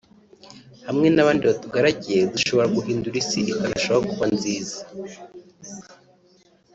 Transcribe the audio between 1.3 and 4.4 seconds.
batugaragiye dushobora guhindura Isi ikarushaho kuba